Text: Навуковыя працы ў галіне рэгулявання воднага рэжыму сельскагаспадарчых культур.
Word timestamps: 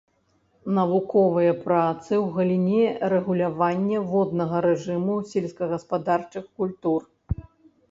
Навуковыя 0.77 1.51
працы 1.65 2.09
ў 2.23 2.25
галіне 2.37 2.83
рэгулявання 3.13 3.99
воднага 4.15 4.57
рэжыму 4.69 5.21
сельскагаспадарчых 5.35 6.51
культур. 6.61 7.01